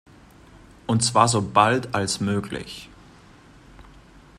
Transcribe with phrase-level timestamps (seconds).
[0.87, 2.89] Und zwar so bald als möglich.